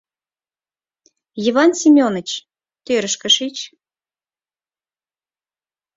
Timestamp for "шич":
3.35-3.57